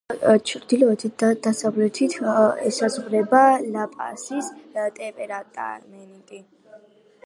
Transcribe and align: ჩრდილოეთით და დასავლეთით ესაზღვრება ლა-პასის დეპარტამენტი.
ჩრდილოეთით 0.51 1.17
და 1.23 1.29
დასავლეთით 1.47 2.15
ესაზღვრება 2.71 3.45
ლა-პასის 3.77 4.53
დეპარტამენტი. 5.03 6.45